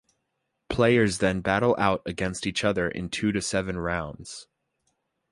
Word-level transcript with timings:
Players 0.67 1.19
then 1.19 1.41
battle 1.41 1.75
out 1.77 2.01
against 2.07 2.47
each 2.47 2.63
other 2.63 2.89
in 2.89 3.07
two 3.07 3.31
to 3.33 3.39
seven 3.39 3.77
rounds. 3.77 4.47